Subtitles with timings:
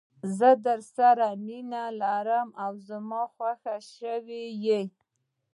[0.37, 4.81] زه درسره مینه لرم او زما خوښه شوي یې.